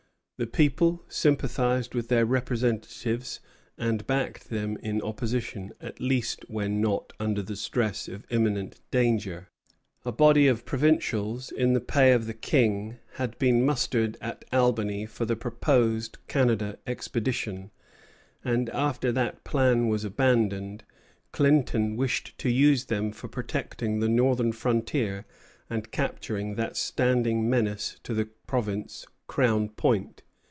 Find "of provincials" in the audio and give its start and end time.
10.47-11.51